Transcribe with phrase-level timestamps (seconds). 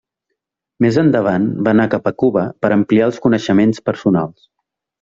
[0.85, 4.53] Més endavant va anar cap a Cuba per ampliar els coneixements personals.